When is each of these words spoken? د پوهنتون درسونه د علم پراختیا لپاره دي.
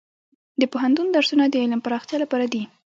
د 0.61 0.63
پوهنتون 0.71 1.07
درسونه 1.15 1.45
د 1.49 1.55
علم 1.63 1.79
پراختیا 1.85 2.17
لپاره 2.23 2.45
دي. 2.53 2.63